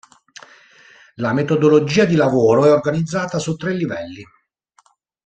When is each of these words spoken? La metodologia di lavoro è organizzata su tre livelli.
La 1.17 1.31
metodologia 1.31 2.05
di 2.05 2.15
lavoro 2.15 2.65
è 2.65 2.71
organizzata 2.71 3.37
su 3.37 3.55
tre 3.55 3.73
livelli. 3.75 4.25